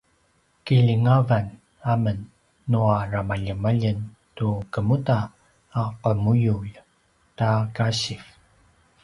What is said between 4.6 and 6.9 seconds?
kemuda a qemuyulj